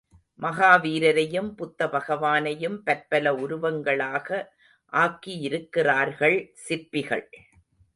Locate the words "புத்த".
1.55-1.87